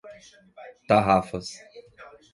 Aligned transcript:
Tarrafas 0.87 1.47